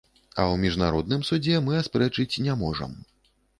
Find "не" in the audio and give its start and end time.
2.49-2.59